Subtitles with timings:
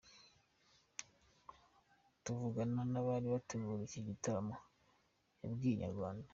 [2.23, 4.55] Tuvugana n’abari gutegura iki gitaramo
[5.39, 6.27] babwiye Inyarwanda.